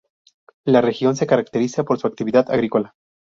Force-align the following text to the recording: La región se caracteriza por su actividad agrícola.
La 0.65 0.81
región 0.81 1.15
se 1.15 1.27
caracteriza 1.27 1.83
por 1.83 1.99
su 1.99 2.07
actividad 2.07 2.49
agrícola. 2.49 2.95